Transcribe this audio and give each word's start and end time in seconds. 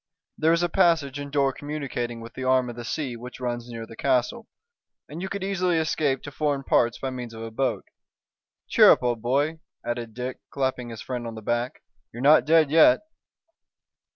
There 0.35 0.51
is 0.51 0.63
a 0.63 0.67
passage 0.67 1.19
and 1.19 1.31
door 1.31 1.53
communicating 1.53 2.21
with 2.21 2.33
the 2.33 2.43
arm 2.43 2.71
of 2.71 2.75
the 2.75 2.83
sea 2.83 3.15
which 3.15 3.39
runs 3.39 3.69
near 3.69 3.85
the 3.85 3.95
castle, 3.95 4.47
and 5.07 5.21
you 5.21 5.29
could 5.29 5.43
easily 5.43 5.77
escape 5.77 6.23
to 6.23 6.31
foreign 6.31 6.63
parts 6.63 6.97
by 6.97 7.11
means 7.11 7.35
of 7.35 7.43
a 7.43 7.51
boat. 7.51 7.85
Cheer 8.67 8.89
up, 8.89 9.03
old 9.03 9.21
boy," 9.21 9.59
added 9.85 10.15
Dick, 10.15 10.39
clapping 10.49 10.89
his 10.89 11.01
friend 11.03 11.27
on 11.27 11.35
the 11.35 11.43
back, 11.43 11.83
"you're 12.11 12.19
not 12.23 12.45
dead 12.45 12.71
yet." 12.71 13.01